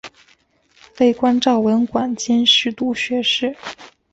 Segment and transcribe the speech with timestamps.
[0.97, 3.55] 累官昭文馆兼侍读学士。